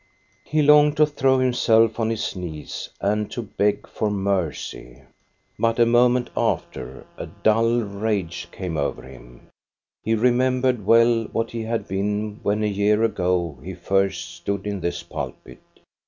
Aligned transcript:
He 0.43 0.63
longed 0.63 0.97
to 0.97 1.05
throw 1.05 1.37
himself 1.37 1.99
on 1.99 2.09
his 2.09 2.35
knees 2.35 2.89
and 3.01 3.29
to 3.29 3.43
beg 3.43 3.85
for 3.87 4.09
mercy. 4.09 5.03
But 5.59 5.77
a 5.77 5.85
moment 5.85 6.31
after, 6.35 7.05
a 7.19 7.27
dull 7.27 7.81
rage 7.81 8.47
came 8.51 8.77
over 8.77 9.03
him. 9.03 9.49
He 10.01 10.15
remembered 10.15 10.87
well 10.87 11.25
what 11.31 11.51
he 11.51 11.61
had 11.61 11.87
been 11.87 12.39
when, 12.41 12.63
a 12.63 12.67
year 12.67 13.03
ago, 13.03 13.59
he 13.63 13.75
first 13.75 14.33
stood 14.33 14.65
in 14.65 14.79
this 14.81 15.03
pulpit. 15.03 15.61